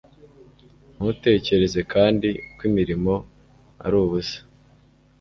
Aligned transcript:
Ntutekereze 0.95 1.79
kandi 1.93 2.29
ko 2.57 2.61
imirimo 2.69 3.13
ari 3.85 3.95
ubusa 4.03 4.39